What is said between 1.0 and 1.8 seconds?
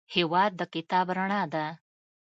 رڼا ده.